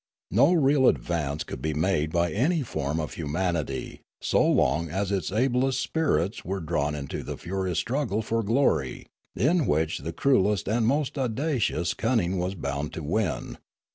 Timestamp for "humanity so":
3.13-4.41